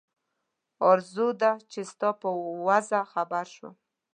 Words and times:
آرزو 0.91 1.27
ده 1.41 1.51
چې 1.71 1.79
ستا 1.91 2.09
په 2.21 2.29
وضع 2.67 3.01
خبر 3.13 3.45
شم. 3.55 3.73